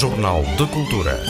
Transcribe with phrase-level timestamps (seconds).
[0.00, 1.20] Jornal de Cultura.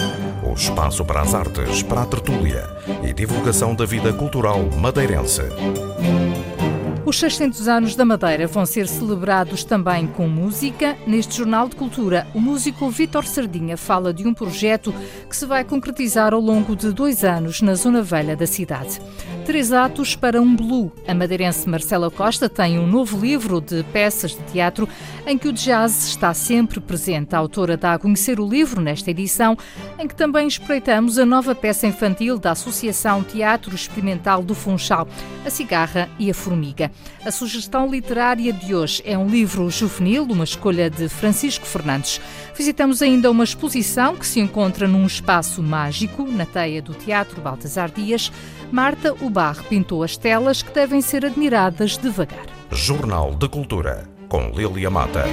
[0.48, 2.64] O espaço para as artes, para a tertúlia
[3.02, 5.42] e divulgação da vida cultural madeirense.
[7.04, 10.96] Os 600 anos da Madeira vão ser celebrados também com música.
[11.04, 14.94] Neste Jornal de Cultura, o músico Vítor Sardinha fala de um projeto
[15.28, 19.00] que se vai concretizar ao longo de dois anos na zona velha da cidade.
[19.50, 20.92] Três atos para um blue.
[21.08, 24.88] A madeirense Marcela Costa tem um novo livro de peças de teatro
[25.26, 27.34] em que o jazz está sempre presente.
[27.34, 29.58] A autora dá a conhecer o livro nesta edição,
[29.98, 35.08] em que também espreitamos a nova peça infantil da Associação Teatro Experimental do Funchal,
[35.44, 36.88] A Cigarra e a Formiga.
[37.24, 42.20] A sugestão literária de hoje é um livro juvenil, uma escolha de Francisco Fernandes.
[42.56, 47.90] Visitamos ainda uma exposição que se encontra num espaço mágico, na teia do Teatro Baltasar
[47.90, 48.30] Dias.
[48.70, 52.44] Marta Ubar pintou as telas que devem ser admiradas devagar.
[52.70, 55.24] Jornal de Cultura, com Lilia Mata.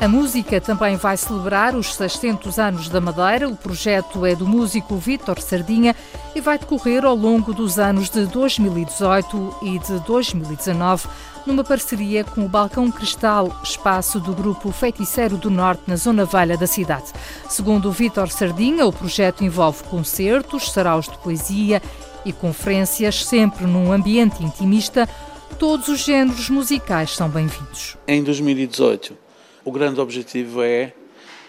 [0.00, 3.48] A música também vai celebrar os 600 anos da Madeira.
[3.48, 5.94] O projeto é do músico Vítor Sardinha
[6.34, 11.08] e vai decorrer ao longo dos anos de 2018 e de 2019,
[11.48, 16.58] numa parceria com o Balcão Cristal, espaço do grupo Feiticeiro do Norte, na Zona Velha
[16.58, 17.10] da cidade.
[17.48, 21.82] Segundo Vítor Sardinha, o projeto envolve concertos, saraus de poesia
[22.22, 25.08] e conferências, sempre num ambiente intimista.
[25.58, 27.96] Todos os géneros musicais são bem-vindos.
[28.06, 29.16] Em 2018,
[29.64, 30.92] o grande objetivo é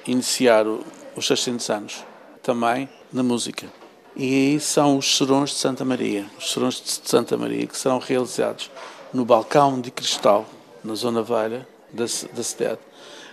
[0.07, 0.65] iniciar
[1.13, 2.05] os 600 anos
[2.41, 3.67] também na música.
[4.15, 7.99] E aí são os serões de Santa Maria, os serões de Santa Maria que serão
[7.99, 8.71] realizados
[9.13, 10.45] no balcão de cristal,
[10.83, 12.79] na zona velha da, da cidade,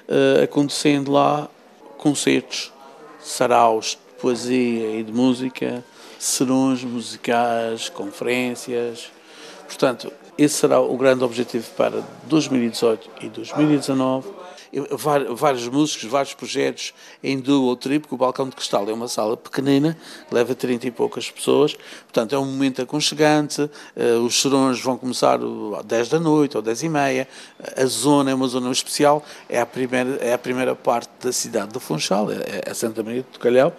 [0.09, 1.49] uh, acontecendo lá
[1.99, 2.73] concertos,
[3.21, 5.85] saraus de poesia e de música,
[6.19, 9.11] serões musicais, conferências.
[9.67, 14.29] Portanto, esse será o grande objetivo para 2018 e 2019
[15.35, 19.37] vários músicos, vários projetos em duo ou triplo, o Balcão de Cristal é uma sala
[19.37, 19.97] pequenina,
[20.31, 25.39] leva 30 e poucas pessoas, portanto é um momento aconchegante, eh, os serões vão começar
[25.79, 27.29] às 10 da noite ou 10 e meia,
[27.77, 31.73] a zona é uma zona especial, é a primeira, é a primeira parte da cidade
[31.73, 33.73] do Funchal, é, é Santa Maria do Calhau,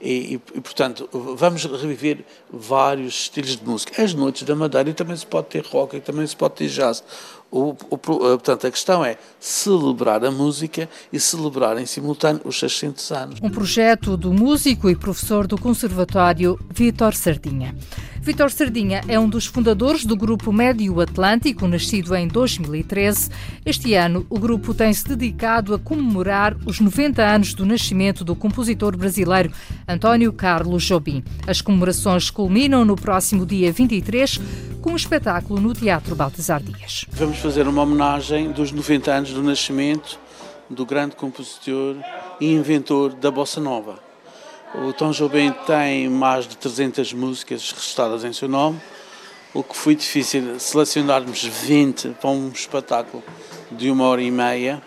[0.00, 4.02] e, e, portanto, vamos reviver vários estilos de música.
[4.02, 6.68] As noites da Madeira e também se pode ter rock e também se pode ter
[6.68, 7.04] jazz.
[7.50, 13.10] O, o, portanto, a questão é celebrar a música e celebrar em simultâneo os 600
[13.10, 13.38] anos.
[13.42, 17.74] Um projeto do músico e professor do Conservatório Vítor Sardinha.
[18.22, 23.30] Vítor Sardinha é um dos fundadores do Grupo Médio Atlântico, nascido em 2013.
[23.64, 28.94] Este ano, o grupo tem-se dedicado a comemorar os 90 anos do nascimento do compositor
[28.94, 29.50] brasileiro
[29.88, 31.24] António Carlos Jobim.
[31.46, 34.38] As comemorações culminam no próximo dia 23
[34.82, 37.06] com um espetáculo no Teatro Baltasar Dias.
[37.12, 40.18] Vamos fazer uma homenagem dos 90 anos do nascimento
[40.68, 41.96] do grande compositor
[42.38, 43.98] e inventor da bossa nova.
[44.74, 48.78] O Tom Jobim tem mais de 300 músicas registradas em seu nome,
[49.54, 53.24] o que foi difícil selecionarmos 20 para um espetáculo
[53.72, 54.82] de uma hora e meia.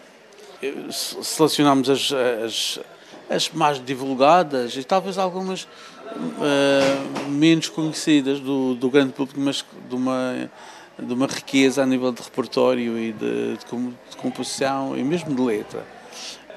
[0.92, 2.12] Selecionámos as,
[2.46, 2.80] as,
[3.32, 9.96] as mais divulgadas e talvez algumas uh, menos conhecidas do, do grande público, mas de
[9.96, 10.52] uma,
[10.98, 15.86] de uma riqueza a nível de repertório e de, de, composição e mesmo de letra.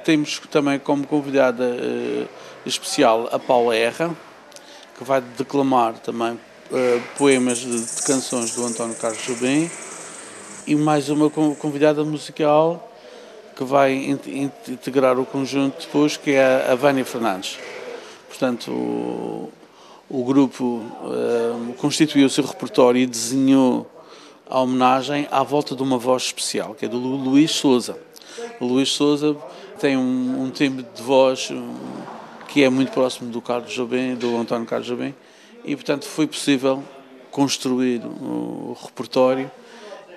[0.04, 2.28] Temos também como convidada uh,
[2.64, 4.14] especial a Paula Erra,
[4.97, 9.70] que vai declamar também uh, poemas de, de, canções do António Carlos Jobim,
[10.66, 12.92] e mais uma convidada musical
[13.56, 13.94] que vai
[14.66, 17.58] integrar o conjunto depois, que é a Vânia Fernandes.
[18.28, 19.50] Portanto, o,
[20.10, 23.91] o grupo uh, constituiu o seu repertório e desenhou
[24.48, 27.98] a homenagem à volta de uma voz especial, que é do Luís Souza.
[28.60, 29.36] O Luís Souza
[29.80, 31.50] tem um, um timbre de voz
[32.48, 35.14] que é muito próximo do Carlos Jobim, do António Carlos Jobim,
[35.64, 36.82] e portanto foi possível
[37.30, 39.50] construir o repertório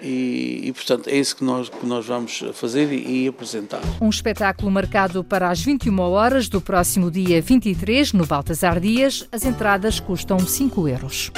[0.01, 3.81] e, e, portanto é isso que nós, que nós vamos fazer e, e, apresentar.
[3.99, 9.27] Um espetáculo marcado para as 21 horas do próximo dia 23 no Baltasar Dias.
[9.29, 11.31] As entradas custam 5 euros.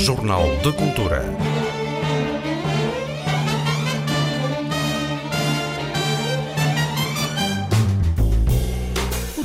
[0.00, 1.22] Jornal de Cultura.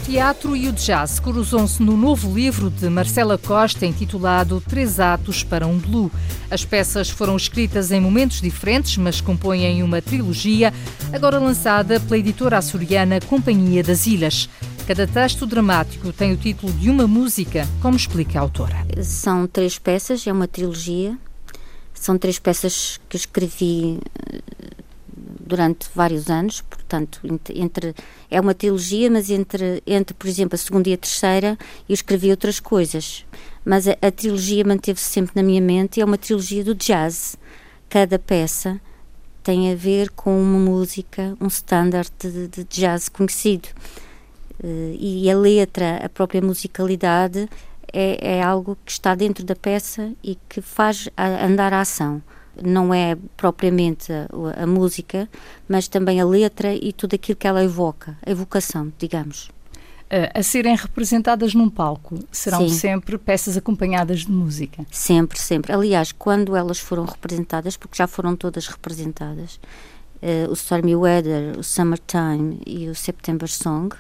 [0.06, 5.68] teatro e o jazz cruzam-se no novo livro de Marcela Costa, intitulado Três Atos para
[5.68, 6.10] um Blue.
[6.50, 10.74] As peças foram escritas em momentos diferentes, mas compõem uma trilogia,
[11.12, 14.48] agora lançada pela editora açoriana Companhia das Ilhas.
[14.88, 18.76] Cada texto dramático tem o título de uma música, como explica a autora.
[19.04, 21.18] São três peças, é uma trilogia.
[21.92, 24.00] São três peças que escrevi
[24.32, 24.42] eh,
[25.40, 27.20] durante vários anos, portanto,
[27.56, 27.96] entre
[28.30, 31.58] é uma trilogia, mas entre, entre por exemplo, a segunda e a terceira,
[31.90, 33.26] eu escrevi outras coisas.
[33.66, 37.36] Mas a, a trilogia manteve-se sempre na minha mente e é uma trilogia do jazz.
[37.90, 38.80] Cada peça
[39.42, 43.70] tem a ver com uma música, um standard de, de jazz conhecido.
[44.66, 47.48] Uh, e a letra, a própria musicalidade,
[47.94, 52.20] é, é, algo que está dentro da peça e que faz andar a ação.
[52.64, 54.28] Não é propriamente a,
[54.64, 55.30] a, música,
[55.70, 59.50] mas também a letra e tudo aquilo que ela evoca, a evocação, digamos.
[60.06, 62.76] Uh, a serem representadas num palco, serão Sim.
[62.76, 64.84] sempre peças acompanhadas de música?
[64.90, 65.72] Sempre, sempre.
[65.74, 69.60] Aliás, quando elas foram representadas, porque já foram todas representadas,
[70.22, 73.96] uh, o Stormy Weather, o Summertime e o September Song,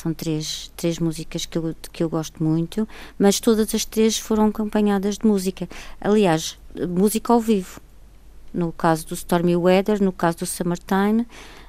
[0.00, 2.88] são três, três músicas que eu, que eu gosto muito,
[3.18, 5.68] mas todas as três foram acompanhadas de música.
[6.00, 6.58] Aliás,
[6.88, 7.80] música ao vivo.
[8.52, 11.26] No caso do Stormy Weather, no caso do Summertime,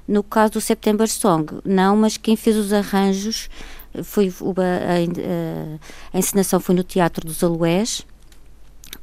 [0.07, 3.49] no caso do September Song, não, mas quem fez os arranjos
[4.03, 8.05] foi a, a, a encenação foi no Teatro dos Aloés,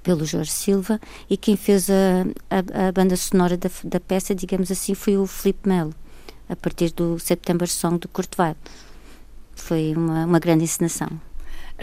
[0.03, 0.99] pelo Jorge Silva,
[1.29, 5.27] e quem fez a, a, a banda sonora da, da, peça, digamos assim, foi o
[5.27, 5.95] Felipe Melo,
[6.49, 8.57] a partir do September Song do Kurt Weill
[9.61, 11.09] foi uma, uma grande encenação.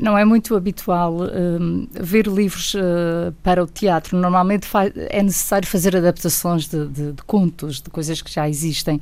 [0.02, 4.18] Não é muito habitual um, ver livros uh, para o teatro.
[4.18, 4.68] Normalmente
[5.10, 9.00] é necessário fazer adaptações de, de, de, contos, de coisas que já existem.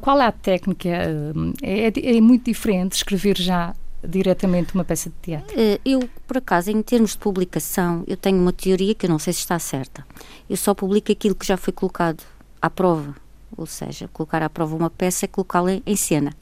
[0.00, 0.88] Qual é a técnica?
[0.88, 3.74] Uh, é, é, muito diferente escrever já
[4.06, 5.52] diretamente uma peça de teatro?
[5.52, 9.18] Uh, eu, por acaso, em termos de publicação, eu tenho uma teoria que eu não
[9.18, 10.06] sei se está certa.
[10.48, 12.22] Eu só publico aquilo que já foi colocado
[12.62, 13.16] à prova.
[13.56, 16.32] Ou seja, colocar à prova uma peça é colocá-la em cena.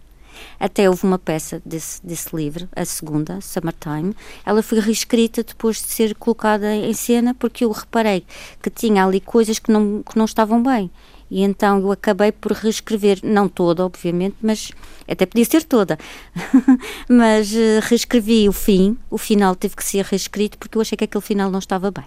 [0.59, 4.15] Até houve uma peça desse, desse livro, a segunda, Summertime,
[4.45, 8.25] ela foi reescrita depois de ser colocada em cena porque eu reparei
[8.63, 10.91] que tinha ali coisas que não, que não estavam bem.
[11.31, 14.71] E então eu acabei por reescrever, não toda, obviamente, mas
[15.09, 15.99] até podia ser toda,
[17.09, 21.05] mas uh, reescrevi o fim, o final teve que ser reescrito porque eu achei que
[21.05, 22.05] aquele final não estava bem.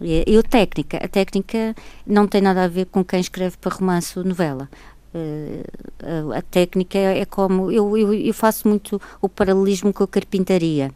[0.00, 1.74] E, a técnica, a técnica
[2.06, 4.68] não tem nada a ver com quem escreve para romance ou novela.
[5.14, 7.70] Uh, a, a, técnica é, como.
[7.72, 10.92] Eu, eu, eu, faço muito o paralelismo com a carpintaria.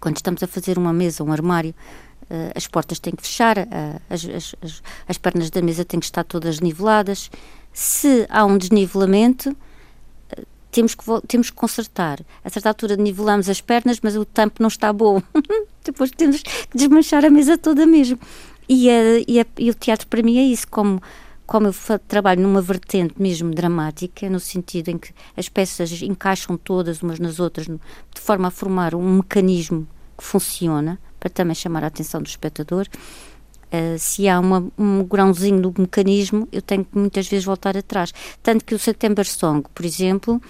[0.00, 1.74] Quando estamos a fazer uma mesa, um armário,
[2.22, 6.00] uh, as portas têm que fechar, uh, as, as, as, as, pernas da mesa têm
[6.00, 7.30] que estar todas niveladas.
[7.72, 9.54] Se há um desnivelamento,
[10.70, 12.20] temos que, temos que consertar.
[12.44, 15.22] A certa altura nivelamos as pernas, mas o tampo não está bom.
[15.84, 18.18] Depois temos que desmanchar a mesa toda mesmo.
[18.68, 21.02] E, a, e, a, e o teatro para mim é isso, como
[21.50, 21.74] como eu
[22.06, 27.40] trabalho numa vertente mesmo dramática, no sentido em que as peças encaixam todas umas nas
[27.40, 29.84] outras, de forma a formar um mecanismo
[30.16, 32.86] que funciona, para também chamar a atenção do espectador.
[33.66, 38.12] Uh, se há uma, um grãozinho do mecanismo, eu tenho que muitas vezes voltar atrás.
[38.40, 40.40] Tanto que o September Song, por exemplo,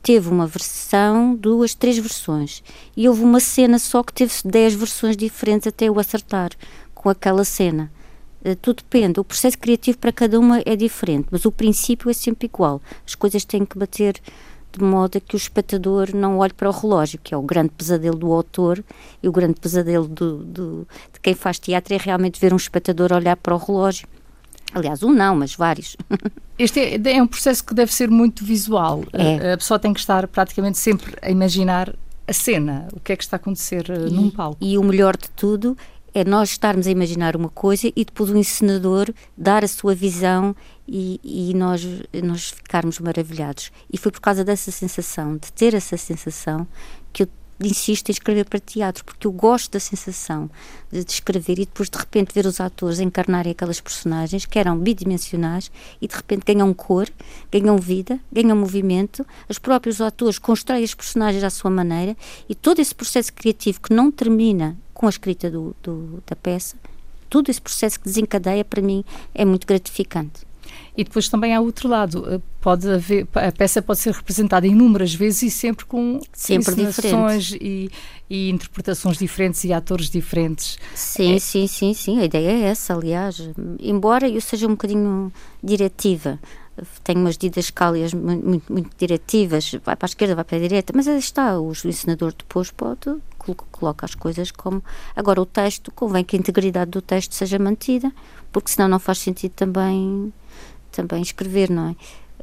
[0.00, 2.62] teve uma versão, duas, três versões.
[2.96, 6.50] E houve uma cena só que teve dez versões diferentes até eu acertar
[6.94, 7.90] com aquela cena.
[8.46, 9.18] Eh, tudo depende.
[9.18, 12.80] O processo criativo para cada uma é diferente, mas o princípio é sempre igual.
[13.04, 14.20] As coisas têm que bater
[14.72, 17.70] de modo a que o espectador não olhe para o relógio, que é o grande
[17.70, 18.84] pesadelo do autor
[19.20, 23.12] e o grande pesadelo do, do, de quem faz teatro é realmente ver um espectador
[23.12, 24.06] olhar para o relógio.
[24.72, 25.96] Aliás, um não, mas vários.
[26.58, 29.02] Este é, é um processo que deve ser muito visual.
[29.12, 29.54] É.
[29.54, 31.92] A pessoa tem que estar praticamente sempre a imaginar
[32.28, 34.58] a cena, o que é que está a acontecer eh, e, num palco.
[34.60, 35.76] E o melhor de tudo
[36.16, 40.56] é nós estarmos a imaginar uma coisa e depois o encenador dar a sua visão
[40.88, 41.86] e, e, nós,
[42.24, 43.70] nós ficarmos maravilhados.
[43.92, 46.66] E foi por causa dessa sensação, de ter essa sensação,
[47.12, 47.28] que eu
[47.60, 50.50] insisto em escrever para teatro, porque eu gosto da sensação
[50.90, 54.78] de, de escrever e depois de repente ver os atores encarnarem aquelas personagens que eram
[54.78, 55.70] bidimensionais
[56.00, 57.10] e de repente ganham cor,
[57.52, 62.16] ganham vida, ganham movimento, os próprios atores constroem os personagens à sua maneira
[62.48, 66.74] e todo esse processo criativo que não termina com a escrita do, do, da peça,
[67.28, 70.46] todo esse processo que desencadeia, para mim, é muito gratificante.
[70.96, 75.14] E depois também há outro lado, eh, pode haver, a peça pode ser representada inúmeras
[75.14, 77.90] vezes e sempre com sempre encenações e,
[78.28, 80.78] e, interpretações diferentes e atores diferentes.
[80.94, 81.38] Sim, é.
[81.38, 83.50] sim, sim, sim, a ideia é essa, aliás.
[83.78, 85.30] Embora eu seja um bocadinho
[85.62, 86.40] diretiva,
[87.04, 90.92] tenho umas didascálias muito, muito, muito diretivas, vai para a esquerda, vai para a direita,
[90.96, 93.14] mas aí está, o ensinador depois pode
[93.54, 94.82] coloca as coisas como.
[95.14, 98.12] Agora, o texto, convém que a integridade do texto seja mantida,
[98.52, 100.32] porque senão não faz sentido também,
[100.90, 101.96] também escrever, não é?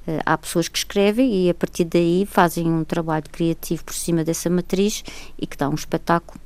[0.05, 4.21] Uh, há pessoas que escrevem e a partir daí fazem um trabalho criativo por cima
[4.23, 5.01] dessa matriz
[5.39, 6.39] e que dá um espetáculo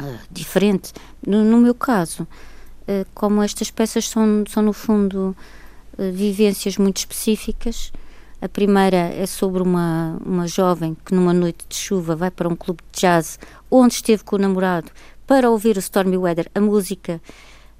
[0.00, 0.92] uh, diferente.
[1.26, 5.34] No, no, meu caso, uh, como estas peças são, são no fundo
[6.12, 7.92] vivências muito específicas,
[8.40, 12.56] a primeira é sobre uma, uma jovem que numa noite de chuva vai para um
[12.56, 13.38] clube de jazz
[13.70, 14.90] onde esteve com o namorado
[15.26, 17.20] para ouvir o Stormy Weather, a música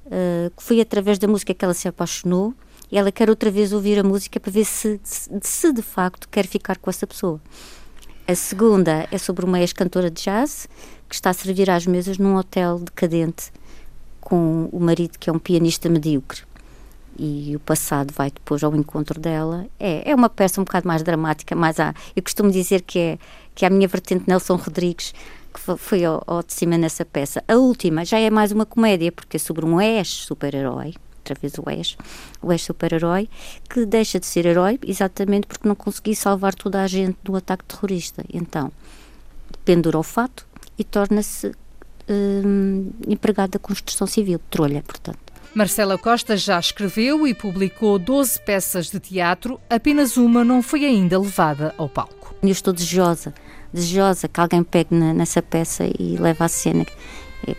[0.07, 2.55] uh, que foi através da música que ela se apaixonou
[2.93, 6.29] e ela quer outra vez ouvir a música para ver se, se, se de facto
[6.29, 7.41] quer ficar com essa pessoa.
[8.29, 10.69] A segunda é sobre uma ex-cantora de jazz
[11.09, 13.51] que está a servir às mesas num hotel decadente
[14.21, 16.50] com o marido que é um pianista medíocre
[17.19, 19.67] e o passado vai depois ao encontro dela.
[19.79, 23.19] É, é uma peça um bocado mais dramática, mais a, eu costumo dizer que é,
[23.55, 25.15] que é a minha vertente Nelson Rodrigues,
[25.53, 27.43] que foi ao, ao de cima nessa peça.
[27.47, 31.71] A última já é mais uma comédia, porque é sobre um ex-super-herói, outra vez o
[31.71, 31.97] ex,
[32.41, 33.29] o ex-super-herói,
[33.69, 37.65] que deixa de ser herói exatamente porque não conseguiu salvar toda a gente do ataque
[37.65, 38.25] terrorista.
[38.33, 38.73] Então,
[39.65, 40.47] pendura o fato
[40.79, 41.53] e torna-se
[42.09, 45.30] hum, empregado da construção civil, trolha, portanto.
[45.53, 51.19] Marcela Costa já escreveu e publicou 12 peças de teatro, apenas uma não foi ainda
[51.19, 52.33] levada ao palco.
[52.41, 53.35] Eu estou desejosa,
[53.73, 56.87] desejosa que alguém pegue nessa peça e leve à cena.
[57.45, 57.57] É,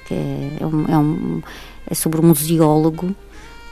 [0.61, 1.41] é, um, é, um,
[1.85, 3.13] é sobre um museólogo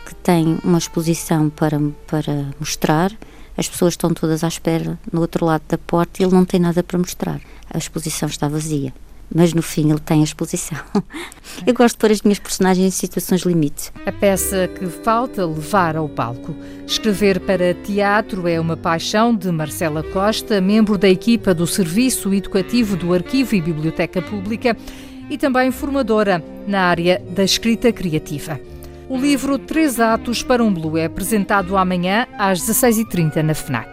[0.06, 3.14] que tem uma exposição para, para mostrar.
[3.56, 6.60] As pessoas estão todas à espera no outro lado da porta e ele não tem
[6.60, 7.40] nada para mostrar.
[7.74, 8.94] A exposição está vazia
[9.34, 10.78] mas no fim ele tem a exposição.
[11.66, 13.92] Eu gosto de pôr as minhas personagens em situações limites.
[14.06, 16.56] A peça que falta levar ao palco.
[16.86, 22.96] Escrever para teatro é uma paixão de Marcela Costa, membro da equipa do Serviço Educativo
[22.96, 24.76] do Arquivo e Biblioteca Pública
[25.30, 28.60] e também formadora na área da escrita criativa.
[29.08, 33.90] O livro Três Atos para um Blue é apresentado amanhã às 16h30 na FNAC.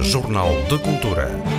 [0.00, 1.57] Jornal de Cultura.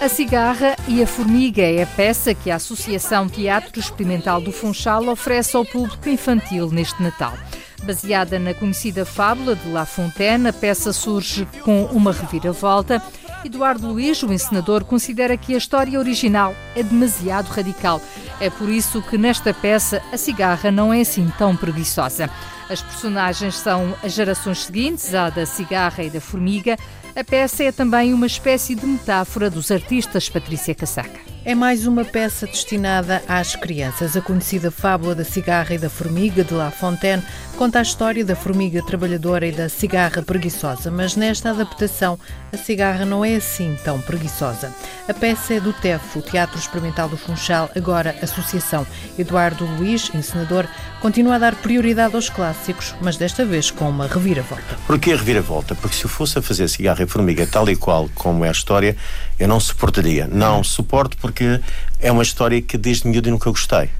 [0.00, 5.08] A Cigarra e a Formiga é a peça que a Associação Teatro Experimental do Funchal
[5.08, 7.36] oferece ao público infantil neste Natal.
[7.82, 13.02] Baseada na conhecida fábula de La Fontaine, a peça surge com uma reviravolta.
[13.44, 18.00] Eduardo Luiz, o encenador, considera que a história original é demasiado radical.
[18.40, 22.30] É por isso que nesta peça a cigarra não é assim tão preguiçosa.
[22.70, 26.76] As personagens são as gerações seguintes, a da cigarra e da formiga.
[27.18, 31.18] A peça é também uma espécie de metáfora dos artistas Patrícia Casaca.
[31.44, 34.16] É mais uma peça destinada às crianças.
[34.16, 37.22] A conhecida fábula da cigarra e da formiga de La Fontaine
[37.56, 42.18] conta a história da formiga trabalhadora e da cigarra preguiçosa, mas nesta adaptação
[42.52, 44.72] a cigarra não é assim tão preguiçosa.
[45.08, 48.86] A peça é do TEF, o Teatro Experimental do Funchal, agora Associação.
[49.18, 50.66] Eduardo Luiz, encenador,
[51.00, 54.76] continua a dar prioridade aos clássicos, mas desta vez com uma reviravolta.
[54.86, 55.74] Porquê a reviravolta?
[55.74, 58.52] Porque se eu fosse a fazer cigarra e formiga tal e qual como é a
[58.52, 58.96] história,
[59.38, 60.26] eu não suportaria.
[60.26, 61.60] Não suporto porque
[62.00, 63.90] é uma história que desde miúdo nunca gostei.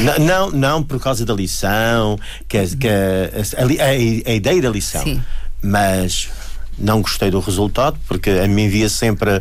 [0.00, 4.60] Não, não, não, por causa da lição, que, é, que é a, a, a, ideia
[4.60, 5.22] da lição, Sim.
[5.62, 6.30] mas
[6.76, 9.40] não gostei do resultado porque a mim via sempre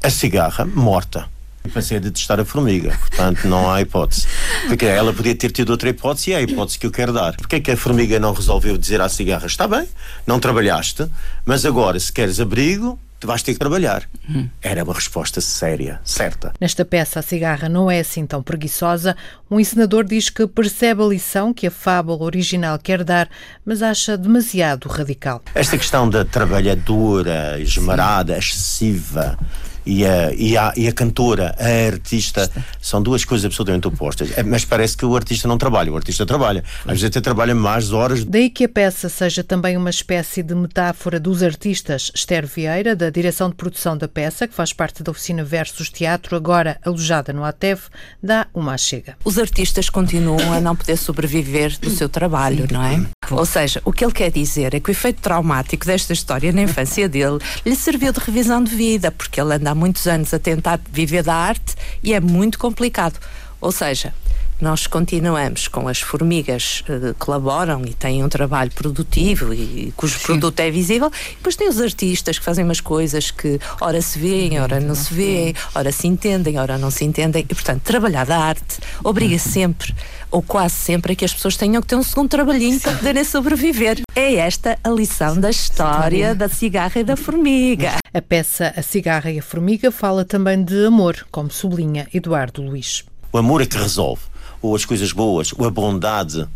[0.00, 1.28] a cigarra morta.
[1.74, 4.26] Passei a detestar a formiga, portanto não há hipótese.
[4.66, 7.34] Porque ela podia ter tido outra hipótese e é a hipótese que eu quero dar.
[7.36, 9.86] Porquê é que a formiga não resolveu dizer à cigarra: está bem,
[10.26, 11.06] não trabalhaste,
[11.44, 14.08] mas agora se queres abrigo, tu vais ter que trabalhar.
[14.28, 14.48] Hum.
[14.62, 16.52] Era uma resposta séria, certa.
[16.58, 19.14] Nesta peça, a cigarra não é assim tão preguiçosa.
[19.50, 23.28] Um encenador diz que percebe a lição que a fábula original quer dar,
[23.64, 25.42] mas acha demasiado radical.
[25.54, 28.38] Esta questão da trabalhadora, esmerada, Sim.
[28.38, 29.38] excessiva,
[29.84, 34.36] e a, e a, e a cantora, a artista, são duas coisas absolutamente opostas.
[34.36, 36.64] É, mas parece que o artista não trabalha, o artista trabalha.
[36.84, 38.24] Às vezes até trabalha mais horas.
[38.24, 42.10] Daí que a peça seja também uma espécie de metáfora dos artistas.
[42.14, 46.36] Esther Vieira, da direção de produção da peça, que faz parte da oficina Versus Teatro,
[46.36, 47.80] agora alojada no ATEV,
[48.22, 49.16] dá uma chega.
[49.24, 53.00] Os artistas continuam a não poder sobreviver do seu trabalho, não é?
[53.30, 56.62] Ou seja, o que ele quer dizer é que o efeito traumático desta história na
[56.62, 60.38] infância dele lhe serviu de revisão de vida, porque ele anda há muitos anos a
[60.38, 63.18] tentar viver da arte e é muito complicado.
[63.60, 64.14] Ou seja,
[64.60, 70.24] nós continuamos com as formigas que colaboram e têm um trabalho produtivo e cujo Sim.
[70.24, 74.18] produto é visível, e depois tem os artistas que fazem umas coisas que ora se
[74.18, 78.26] vêem, ora não se vêem, ora se entendem, ora não se entendem, e portanto trabalhar
[78.26, 79.94] da arte obriga sempre
[80.30, 82.80] ou quase sempre, a que as pessoas tenham que ter um segundo trabalhinho Sim.
[82.80, 84.00] para poderem sobreviver.
[84.14, 87.96] É esta a lição da história da cigarra e da formiga.
[88.12, 93.04] A peça A Cigarra e a Formiga fala também de amor, como sublinha Eduardo Luiz.
[93.32, 94.22] O amor é que resolve,
[94.62, 96.46] ou as coisas boas, ou a bondade,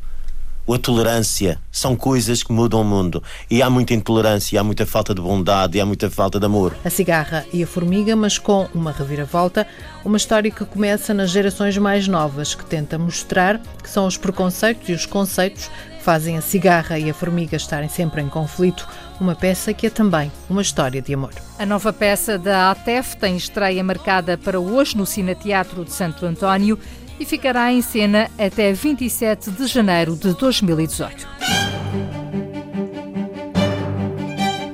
[0.66, 3.23] ou a tolerância são coisas que mudam o mundo.
[3.50, 6.75] E há muita intolerância, há muita falta de bondade, e há muita falta de amor.
[6.84, 9.66] A cigarra e a formiga, mas com uma reviravolta,
[10.04, 14.88] uma história que começa nas gerações mais novas, que tenta mostrar que são os preconceitos
[14.88, 18.87] e os conceitos que fazem a cigarra e a formiga estarem sempre em conflito.
[19.20, 21.32] Uma peça que é também uma história de amor.
[21.58, 26.26] A nova peça da ATEF tem estreia marcada para hoje no Cine Teatro de Santo
[26.26, 26.78] António
[27.18, 31.28] e ficará em cena até 27 de janeiro de 2018.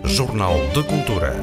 [0.04, 1.34] Jornal de Cultura.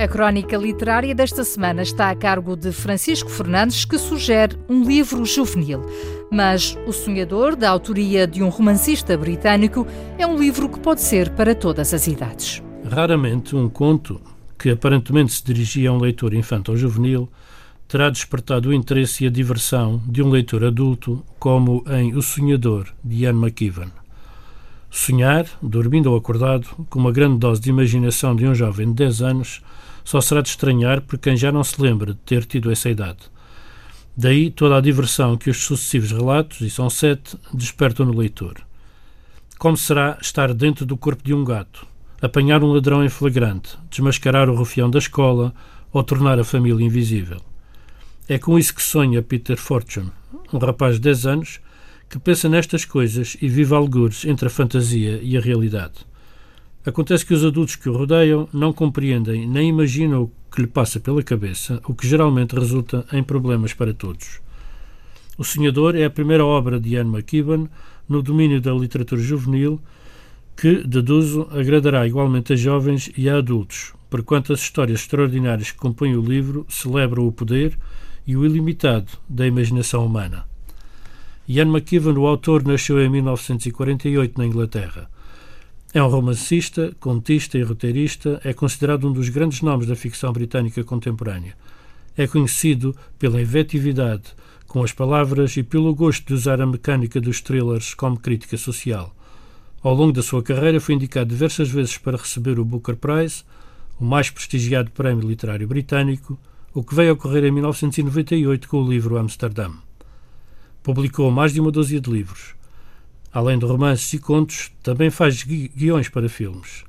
[0.00, 5.26] A crónica literária desta semana está a cargo de Francisco Fernandes, que sugere um livro
[5.26, 5.84] juvenil.
[6.30, 11.30] Mas O Sonhador, da autoria de um romancista britânico, é um livro que pode ser
[11.30, 12.62] para todas as idades.
[12.88, 14.20] Raramente um conto,
[14.58, 17.28] que aparentemente se dirigia a um leitor infantil ou juvenil,
[17.88, 22.86] terá despertado o interesse e a diversão de um leitor adulto, como em O Sonhador,
[23.02, 23.90] de Ian McEwan.
[24.88, 29.22] Sonhar, dormindo ou acordado, com uma grande dose de imaginação de um jovem de 10
[29.22, 29.62] anos,
[30.04, 33.18] só será de estranhar por quem já não se lembra de ter tido essa idade.
[34.16, 38.56] Daí toda a diversão que os sucessivos relatos, e são sete, despertam no leitor.
[39.58, 41.86] Como será estar dentro do corpo de um gato,
[42.20, 45.54] apanhar um ladrão em flagrante, desmascarar o rufião da escola
[45.92, 47.40] ou tornar a família invisível?
[48.28, 50.10] É com isso que sonha Peter Fortune,
[50.52, 51.60] um rapaz de 10 anos
[52.08, 56.09] que pensa nestas coisas e vive algures entre a fantasia e a realidade.
[56.84, 60.98] Acontece que os adultos que o rodeiam não compreendem nem imaginam o que lhe passa
[60.98, 64.40] pela cabeça, o que geralmente resulta em problemas para todos.
[65.36, 67.68] O Sonhador é a primeira obra de Ian McEwan
[68.08, 69.78] no domínio da literatura juvenil
[70.56, 76.16] que, deduzo, agradará igualmente a jovens e a adultos, porquanto as histórias extraordinárias que compõem
[76.16, 77.78] o livro celebram o poder
[78.26, 80.46] e o ilimitado da imaginação humana.
[81.46, 85.10] Ian McEwan, o autor, nasceu em 1948 na Inglaterra.
[85.92, 90.84] É um romancista, contista e roteirista, é considerado um dos grandes nomes da ficção britânica
[90.84, 91.56] contemporânea.
[92.16, 94.32] É conhecido pela inventividade
[94.68, 99.12] com as palavras e pelo gosto de usar a mecânica dos thrillers como crítica social.
[99.82, 103.42] Ao longo da sua carreira foi indicado diversas vezes para receber o Booker Prize,
[103.98, 106.38] o mais prestigiado prémio literário britânico,
[106.72, 109.72] o que veio a ocorrer em 1998 com o livro Amsterdã.
[110.84, 112.59] Publicou mais de uma dúzia de livros.
[113.32, 116.84] Além de romances e contos, também faz gui guiões para filmes.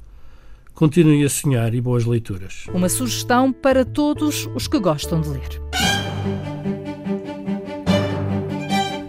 [0.74, 2.66] Continue a sonhar e boas leituras.
[2.74, 5.62] Uma sugestão para todos os que gostam de ler.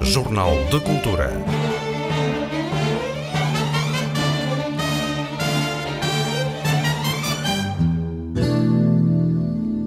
[0.03, 1.33] Jornal de Cultura.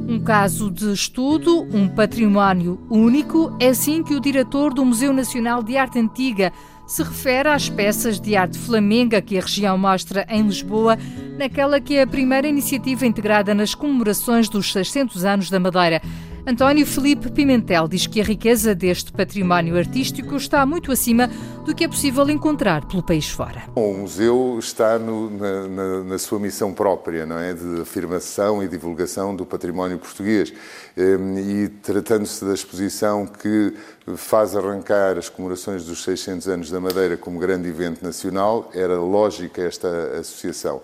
[0.10, 5.62] Um caso de estudo, um património único, é assim que o diretor do Museu Nacional
[5.62, 6.51] de Arte Antiga
[6.87, 10.97] se refere às peças de arte flamenga que a região mostra em Lisboa,
[11.37, 16.01] naquela que é a primeira iniciativa integrada nas comemorações dos 600 anos da Madeira.
[16.47, 21.27] António Felipe Pimentel diz que a riqueza deste património artístico está muito acima
[21.65, 23.63] do que é possível encontrar pelo país fora.
[23.73, 28.67] o museu está no, na, na, na, sua missão própria, não é, de afirmação e
[28.67, 30.53] divulgação do património português.
[30.95, 33.73] Ehm, e tratando-se da exposição que
[34.15, 39.61] faz arrancar as comemorações dos 600 anos da Madeira como grande evento nacional, era lógica
[39.61, 39.87] esta
[40.19, 40.81] associação.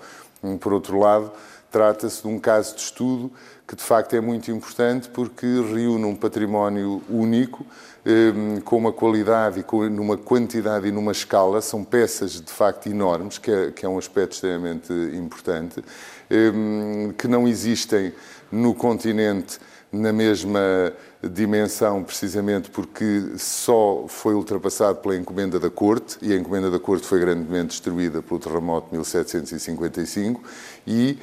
[0.60, 1.32] Por outro lado,
[1.70, 3.32] trata-se de um caso de estudo
[3.68, 7.66] que de facto é muito importante porque reúne um património único,
[8.06, 12.88] ehm, com uma qualidade e com, numa quantidade e numa escala, são peças de facto
[12.88, 15.82] enormes, que é, que é um aspecto extremamente importante,
[16.30, 18.14] ehm, que não existem
[18.52, 19.58] no continente
[19.90, 20.92] na mesma
[21.30, 27.06] dimensão, precisamente porque só foi ultrapassado pela encomenda da Corte, e a encomenda da Corte
[27.06, 30.42] foi grandemente destruída pelo terremoto de 1755,
[30.88, 31.18] e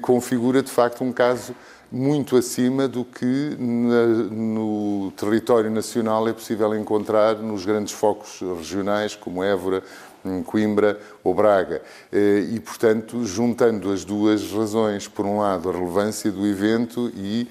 [0.00, 1.54] configura de facto um caso
[1.90, 9.14] muito acima do que na, no território nacional é possível encontrar nos grandes focos regionais,
[9.14, 9.82] como Évora,
[10.46, 11.82] Coimbra ou Braga.
[12.10, 17.48] Eh, e, portanto, juntando as duas razões, por um lado, a relevância do evento e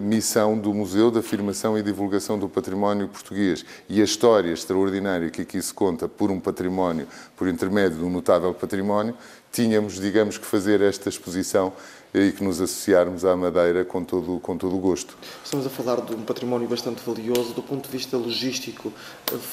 [0.00, 5.42] missão do Museu da Afirmação e Divulgação do Património Português e a história extraordinária que
[5.42, 9.16] aqui se conta por um património, por intermédio de um notável património,
[9.50, 11.72] tínhamos, digamos, que fazer esta exposição
[12.14, 15.16] e que nos associarmos à Madeira com todo, com todo o gosto.
[15.44, 17.54] Estamos a falar de um património bastante valioso.
[17.54, 18.92] Do ponto de vista logístico,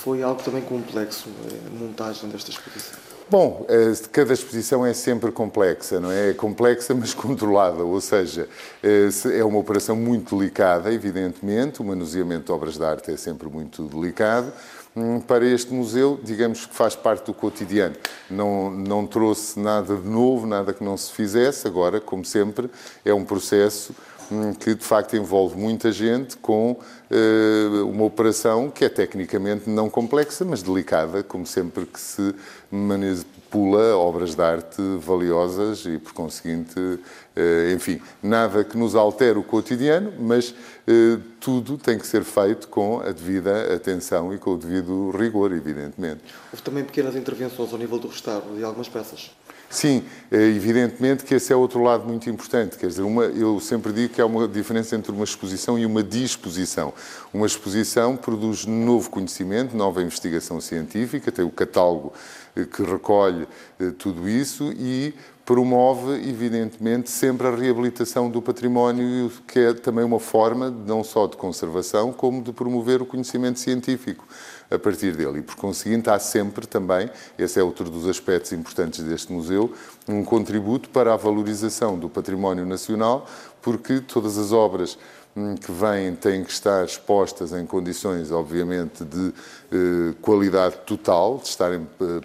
[0.03, 1.29] foi algo também complexo
[1.67, 3.18] a montagem desta exposição?
[3.29, 3.65] Bom,
[4.11, 6.31] cada exposição é sempre complexa, não é?
[6.31, 8.49] É complexa, mas controlada, ou seja,
[8.81, 13.83] é uma operação muito delicada, evidentemente, o manuseamento de obras de arte é sempre muito
[13.83, 14.51] delicado,
[14.95, 17.95] Hum, para este museu, digamos que faz parte do cotidiano.
[18.29, 21.67] Não, não trouxe nada de novo, nada que não se fizesse.
[21.67, 22.69] Agora, como sempre,
[23.05, 23.95] é um processo
[24.31, 29.89] hum, que de facto envolve muita gente com uh, uma operação que é tecnicamente não
[29.89, 32.33] complexa, mas delicada, como sempre que se
[32.71, 39.43] manipula obras de arte valiosas e, por conseguinte, uh, enfim, nada que nos altere o
[39.43, 44.57] cotidiano, mas uh, tudo tem que ser feito com a devida atenção e com o
[44.57, 46.21] devido rigor, evidentemente.
[46.51, 49.31] Houve também pequenas intervenções ao nível do restauro de algumas peças.
[49.69, 52.75] Sim, é evidentemente que esse é outro lado muito importante.
[52.75, 56.01] Quer dizer, uma, eu sempre digo que há uma diferença entre uma exposição e uma
[56.01, 56.91] disposição.
[57.31, 62.11] Uma exposição produz novo conhecimento, nova investigação científica, tem o catálogo
[62.55, 63.47] eh, que recolhe
[63.79, 65.13] eh, tudo isso e
[65.45, 71.37] promove, evidentemente, sempre a reabilitação do património, que é também uma forma não só de
[71.37, 74.27] conservação, como de promover o conhecimento científico
[74.69, 75.39] a partir dele.
[75.39, 79.73] E, por conseguinte, há sempre também, esse é outro dos aspectos importantes deste museu,
[80.07, 83.27] um contributo para a valorização do património nacional,
[83.61, 84.97] porque todas as obras
[85.35, 89.33] hum, que vêm têm que estar expostas em condições, obviamente, de
[89.71, 92.21] eh, qualidade total, de estarem eh,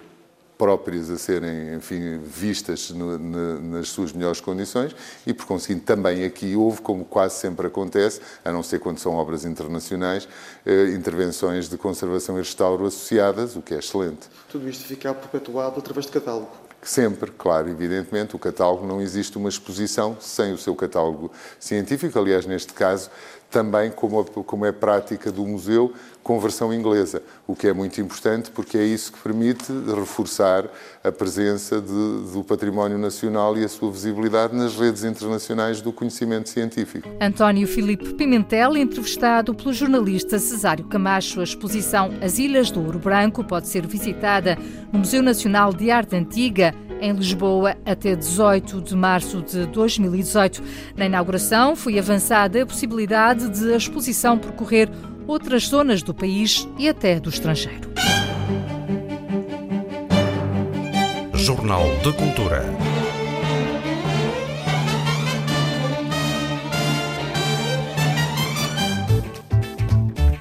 [0.57, 6.23] próprias a serem, enfim, vistas no, na, nas suas melhores condições e, por conseguinte, também
[6.23, 10.27] aqui houve, como quase sempre acontece, a não ser quando são obras internacionais,
[10.65, 14.27] eh, intervenções de conservação e restauro associadas, o que é excelente.
[14.49, 16.65] Tudo isto fica perpetuado através de catálogo?
[16.81, 22.17] Sempre, claro, evidentemente, o catálogo não existe uma exposição sem o seu catálogo científico.
[22.19, 23.09] Aliás, neste caso,
[23.55, 28.51] também, como, como é prática do museu, com versão inglesa, o que é muito importante
[28.51, 30.65] porque é isso que permite reforçar
[31.01, 31.87] a presença de,
[32.33, 37.07] do património nacional e a sua visibilidade nas redes internacionais do conhecimento científico.
[37.21, 41.39] António Filipe Pimentel, entrevistado pelo jornalista Cesário Camacho.
[41.39, 44.57] A exposição As Ilhas do Ouro Branco pode ser visitada
[44.91, 50.61] no Museu Nacional de Arte Antiga em Lisboa até 18 de março de 2018.
[50.95, 54.89] Na inauguração foi avançada a possibilidade de a exposição percorrer
[55.27, 57.91] outras zonas do país e até do estrangeiro.
[61.33, 62.63] Jornal de Cultura.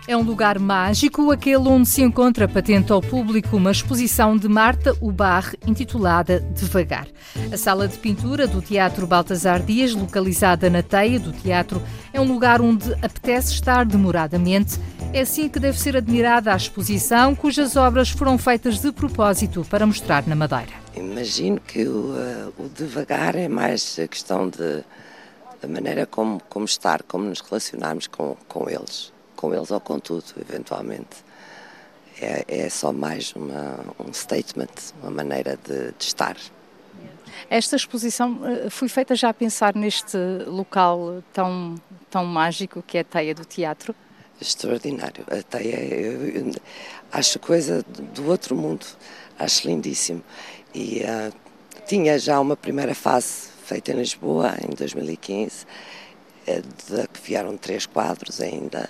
[0.06, 4.94] É um lugar mágico, aquele onde se encontra patente ao público uma exposição de Marta
[5.00, 7.08] Ubar intitulada Devagar.
[7.50, 12.24] A sala de pintura do Teatro Baltasar Dias, localizada na teia do teatro, é um
[12.24, 14.78] lugar onde apetece estar demoradamente.
[15.10, 19.86] É assim que deve ser admirada a exposição, cujas obras foram feitas de propósito para
[19.86, 20.84] mostrar na Madeira.
[20.94, 24.84] Imagino que o, uh, o devagar é mais a questão de
[25.62, 29.98] da maneira como, como estar, como nos relacionarmos com, com eles com eles ou com
[29.98, 31.24] tudo, eventualmente.
[32.20, 34.68] É, é só mais uma, um statement,
[35.02, 36.36] uma maneira de, de estar.
[37.50, 40.16] Esta exposição eh, foi feita já a pensar neste
[40.46, 41.74] local tão,
[42.10, 43.94] tão mágico que é a Teia do Teatro?
[44.40, 45.24] Extraordinário.
[45.28, 46.52] A Teia, eu, eu
[47.12, 48.86] acho coisa do outro mundo,
[49.38, 50.22] acho lindíssimo.
[50.74, 51.32] E uh,
[51.86, 55.66] tinha já uma primeira fase feita em Lisboa, em 2015,
[56.46, 58.88] eh, de que vieram três quadros ainda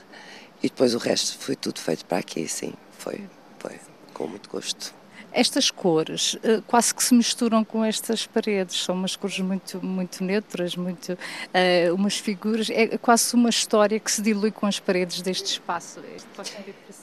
[0.64, 2.72] e depois o resto foi tudo feito para aqui, sim.
[2.98, 3.20] Foi,
[3.58, 3.78] foi
[4.14, 4.94] com muito gosto.
[5.30, 10.24] Estas cores eh, quase que se misturam com estas paredes, são umas cores muito, muito
[10.24, 15.20] neutras, muito, uh, umas figuras, é quase uma história que se dilui com as paredes
[15.20, 16.00] deste espaço.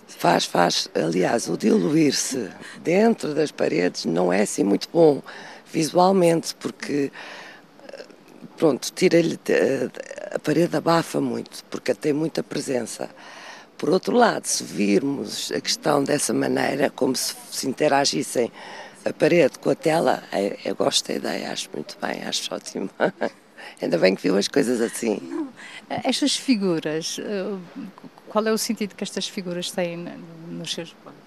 [0.07, 0.89] Faz, faz.
[0.95, 2.49] Aliás, o diluir-se
[2.81, 5.21] dentro das paredes não é assim muito bom
[5.71, 7.11] visualmente, porque
[7.89, 8.05] eh,
[8.57, 9.37] pronto, tira-lhe
[10.33, 13.07] a parede abafa muito, porque tem muita presença.
[13.81, 18.51] Por outro lado, se virmos a questão dessa maneira, como se, se interagissem
[19.03, 22.91] a parede com a tela, eu, eu gosto da ideia, acho muito bem, acho ótimo.
[23.81, 25.19] Ainda bem que viu as coisas assim.
[25.89, 27.57] Estas figuras, eh,
[28.29, 29.97] qual é o sentido que estas figuras têm
[30.47, 31.23] nos seus quadros?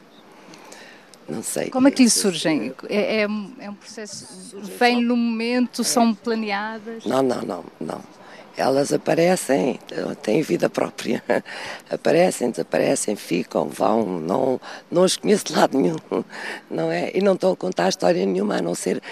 [1.28, 1.70] Não sei.
[1.70, 2.72] Como é que lhe surgem?
[2.88, 4.60] É, é, é um processo.
[4.78, 7.04] Vem no momento, são planeadas?
[7.04, 8.00] Não, não, não, não.
[8.56, 9.80] Elas aparecem,
[10.22, 11.22] têm vida própria.
[11.90, 15.96] Aparecem, desaparecem, ficam, vão, não, não os conheço de lado nenhum,
[16.70, 17.10] não é?
[17.14, 19.02] E não estão a contar história nenhuma, a não ser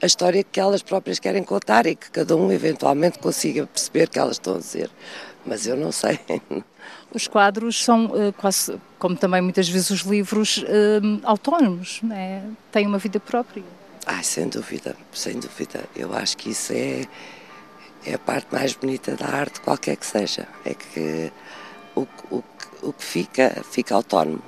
[0.00, 4.18] a história que elas próprias querem contar e que cada um eventualmente consiga perceber que
[4.18, 4.90] elas estão a dizer.
[5.46, 6.18] Mas eu não sei.
[7.14, 12.42] Os quadros são uh, quase, como também muitas vezes os livros, uh, autónomos, né?
[12.72, 13.62] têm uma vida própria.
[14.06, 15.84] Ah, sem dúvida, sem dúvida.
[15.94, 17.06] Eu acho que isso é,
[18.04, 20.48] é a parte mais bonita da arte, qualquer que seja.
[20.64, 21.32] É que
[21.94, 22.44] o, o,
[22.82, 24.42] o que fica, fica autónomo.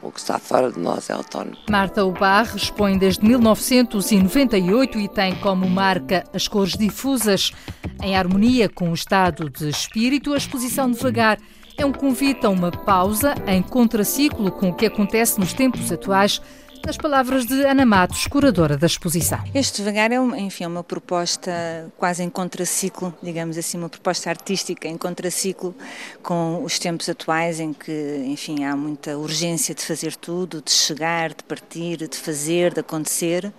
[0.00, 1.56] O que está fora de nós é autónomo.
[1.68, 7.52] Marta Ubar expõe desde 1998 e tem como marca as cores difusas.
[8.00, 11.38] Em harmonia com o estado de espírito, a exposição devagar
[11.76, 16.40] é um convite a uma pausa em contraciclo com o que acontece nos tempos atuais
[16.84, 19.38] nas palavras de Ana Matos, curadora da exposição.
[19.54, 24.88] Este devagar é, enfim, é uma proposta quase em contraciclo, digamos assim, uma proposta artística
[24.88, 25.74] em contraciclo
[26.22, 31.30] com os tempos atuais em que, enfim, há muita urgência de fazer tudo, de chegar,
[31.30, 33.52] de partir, de fazer, de acontecer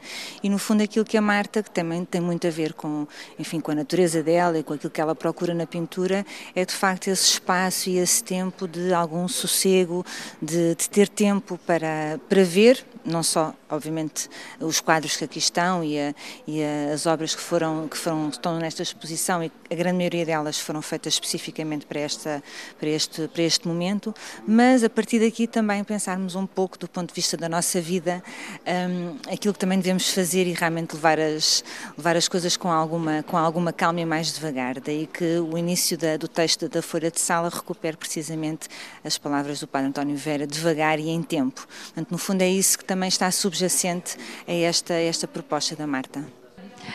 [0.44, 3.60] e no fundo aquilo que a Marta, que também tem muito a ver com, enfim,
[3.60, 7.08] com a natureza dela e com aquilo que ela procura na pintura, é de facto
[7.08, 10.06] esse espaço e esse tempo de algum sossego,
[10.42, 14.30] de, de ter tempo para, para ver não só, obviamente,
[14.60, 16.14] os quadros que aqui estão e, a,
[16.48, 20.26] e a, as obras que foram que foram estão nesta exposição e a grande maioria
[20.26, 22.44] delas foram feitas especificamente para esta
[22.80, 24.14] para este para este momento,
[24.48, 28.24] mas a partir daqui também pensarmos um pouco do ponto de vista da nossa vida,
[28.66, 31.64] um, aquilo que também devemos fazer e realmente levar as
[31.98, 34.80] levar as coisas com alguma com alguma calma e mais devagar.
[34.80, 38.68] Daí que o início da, do texto da folha de sala recupera precisamente
[39.04, 41.68] as palavras do Padre António Vera, devagar e em tempo.
[41.86, 44.18] Portanto, no fundo é isso que também está subjacente
[44.48, 46.39] a esta, esta proposta da Marta.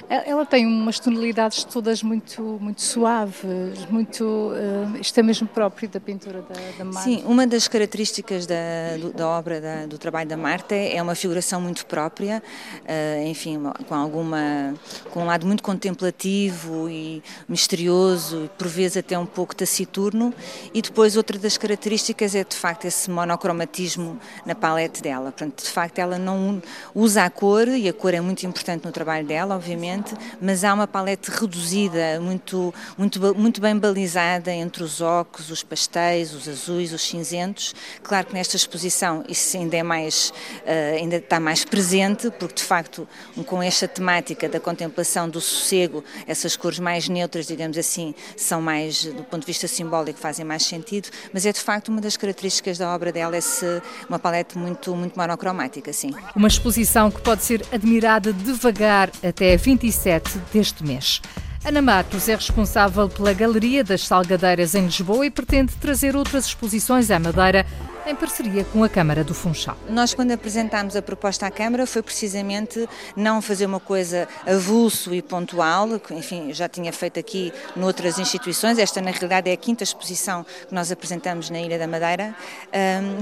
[0.08, 4.24] Ela tem umas tonalidades todas muito, muito suaves, muito.
[4.24, 7.00] Uh, isto é mesmo próprio da pintura da, da Marta.
[7.02, 11.14] Sim, uma das características da, do, da obra, da, do trabalho da Marta é uma
[11.14, 12.42] figuração muito própria,
[12.82, 14.74] uh, enfim, com alguma.
[15.10, 20.34] com um lado muito contemplativo e misterioso, e por vezes até um pouco taciturno,
[20.72, 25.30] e depois outra das características é de facto esse monocromatismo na palete dela.
[25.30, 26.60] Portanto, de facto, ela não
[26.94, 30.64] usa a cor, e a cor é muito importante no trabalho dela, obviamente obviamente, mas
[30.64, 36.48] há uma palete reduzida, muito, muito, muito bem balizada entre os ocos, os pastéis, os
[36.48, 37.74] azuis, os cinzentos.
[38.02, 42.62] Claro que nesta exposição isso ainda é mais, uh, ainda está mais presente, porque de
[42.62, 43.06] facto
[43.46, 49.04] com esta temática da contemplação do sossego, essas cores mais neutras, digamos assim, são mais,
[49.04, 52.78] do ponto de vista simbólico, fazem mais sentido, mas é de facto uma das características
[52.78, 56.12] da obra dela, esse, uma palete muito, muito monocromática, sim.
[56.34, 61.20] Uma exposição que pode ser admirada devagar até 27 deste mês.
[61.66, 67.10] Ana Matos é responsável pela Galeria das Salgadeiras em Lisboa e pretende trazer outras exposições
[67.10, 67.64] à Madeira
[68.06, 69.76] em parceria com a Câmara do Funchal.
[69.88, 75.22] Nós, quando apresentámos a proposta à Câmara, foi precisamente não fazer uma coisa avulso e
[75.22, 80.44] pontual, enfim, já tinha feito aqui noutras instituições, esta na realidade é a quinta exposição
[80.68, 82.36] que nós apresentamos na Ilha da Madeira,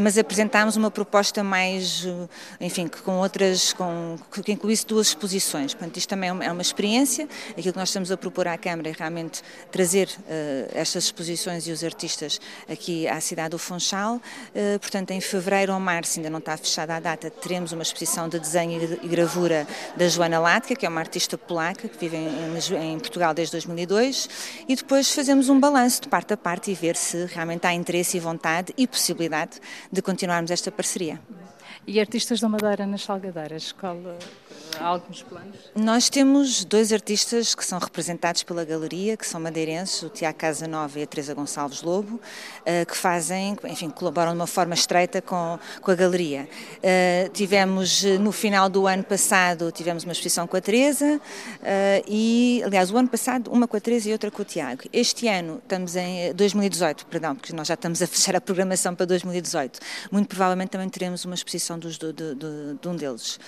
[0.00, 2.04] mas apresentámos uma proposta mais,
[2.60, 5.74] enfim, com outras, com, que incluísse duas exposições.
[5.74, 8.88] Portanto, isto também é, é uma experiência, aquilo que nós estamos a propor à Câmara
[8.88, 12.40] é realmente trazer uh, estas exposições e os artistas
[12.70, 14.16] aqui à cidade do Funchal.
[14.16, 18.28] Uh, portanto, em fevereiro ou março, ainda não está fechada a data, teremos uma exposição
[18.28, 19.66] de desenho e gravura
[19.96, 24.28] da Joana Latka, que é uma artista polaca que vive em, em Portugal desde 2002,
[24.68, 28.16] e depois fazemos um balanço de parte a parte e ver se realmente há interesse
[28.16, 31.20] e vontade e possibilidade de continuarmos esta parceria.
[31.84, 33.96] E artistas da Madeira nas Salgadeiras, qual,
[34.78, 35.56] há alguns planos?
[35.74, 41.00] Nós temos dois artistas que são representados pela galeria, que são madeirenses, o Tiago Casanova
[41.00, 42.20] e a Teresa Gonçalves Lobo,
[42.64, 46.48] eh, que fazem, enfim, colaboram de uma forma estreita com, com a galeria.
[46.80, 51.20] Eh, tivemos, no final do ano passado, tivemos uma exposição com a Teresa
[51.64, 54.82] eh, e, aliás, o ano passado, uma com a Teresa e outra com o Tiago.
[54.92, 59.04] Este ano, estamos em 2018, perdão, porque nós já estamos a fechar a programação para
[59.06, 59.80] 2018.
[60.12, 63.38] Muito provavelmente também teremos uma exposição dos, de, de, de um deles.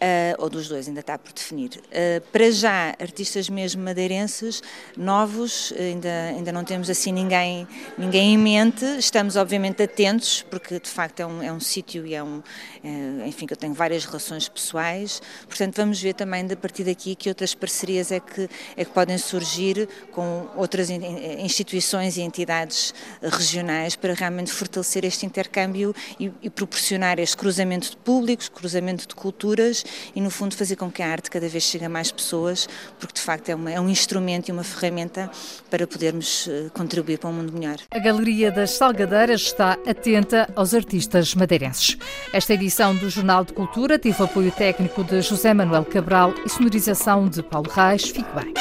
[0.00, 1.80] Uh, ou dos dois, ainda está por definir.
[1.86, 4.62] Uh, para já, artistas mesmo madeirenses,
[4.96, 10.88] novos, ainda, ainda não temos assim ninguém, ninguém em mente, estamos obviamente atentos, porque de
[10.88, 12.42] facto é um, é um sítio e é um,
[12.82, 17.14] é, enfim, que eu tenho várias relações pessoais, portanto vamos ver também a partir daqui
[17.14, 23.96] que outras parcerias é que, é que podem surgir com outras instituições e entidades regionais
[23.96, 29.84] para realmente fortalecer este intercâmbio e, e proporcionar este cruzamento de públicos, cruzamento de culturas
[30.14, 33.14] e, no fundo, fazer com que a arte cada vez chegue a mais pessoas, porque
[33.14, 35.30] de facto é, uma, é um instrumento e uma ferramenta
[35.70, 37.76] para podermos uh, contribuir para um mundo melhor.
[37.90, 41.96] A Galeria das Salgadeiras está atenta aos artistas madeirenses.
[42.32, 47.28] Esta edição do Jornal de Cultura teve apoio técnico de José Manuel Cabral e sonorização
[47.28, 48.04] de Paulo Reis.
[48.04, 48.52] Fique bem.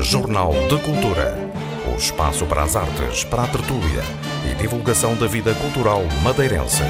[0.00, 1.36] Jornal de Cultura.
[1.92, 4.04] O espaço para as artes, para a tertúlia
[4.48, 6.82] e divulgação da vida cultural madeirense.